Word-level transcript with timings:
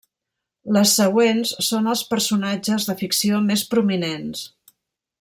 Les 0.77 0.93
següents 0.99 1.51
són 1.67 1.91
els 1.93 2.03
personatges 2.15 2.91
de 2.91 2.97
ficció 3.05 3.43
més 3.53 3.67
prominents. 3.75 4.47